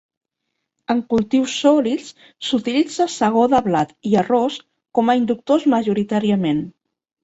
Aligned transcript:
En 0.93 1.03
cultius 1.13 1.57
sòlids 1.65 2.09
s’utilitza 2.49 3.09
segó 3.19 3.47
de 3.55 3.63
blat 3.69 3.95
i 4.15 4.19
arròs 4.25 4.61
com 5.01 5.17
a 5.17 5.21
inductors 5.25 5.73
majoritàriament. 5.79 6.69